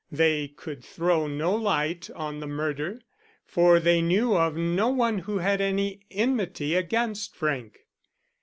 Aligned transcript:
They 0.11 0.47
could 0.47 0.83
throw 0.83 1.27
no 1.27 1.53
light 1.53 2.09
on 2.15 2.39
the 2.39 2.47
murder, 2.47 3.01
for 3.45 3.79
they 3.79 4.01
knew 4.01 4.35
of 4.35 4.57
no 4.57 4.87
one 4.89 5.19
who 5.19 5.37
had 5.37 5.61
any 5.61 5.99
enmity 6.09 6.73
against 6.73 7.35
Frank. 7.35 7.81